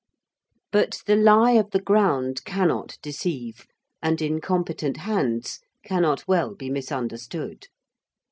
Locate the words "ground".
1.79-2.43